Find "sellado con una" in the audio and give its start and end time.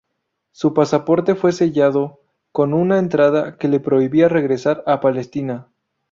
1.51-2.97